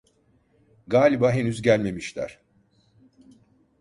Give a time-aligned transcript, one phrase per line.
[0.87, 2.39] Galiba henüz gelmemişler!